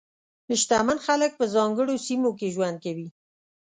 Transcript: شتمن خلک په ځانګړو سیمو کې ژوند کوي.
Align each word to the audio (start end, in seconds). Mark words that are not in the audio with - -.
شتمن 0.61 0.97
خلک 1.05 1.31
په 1.39 1.45
ځانګړو 1.55 1.95
سیمو 2.07 2.31
کې 2.39 2.47
ژوند 2.55 2.77
کوي. 2.85 3.07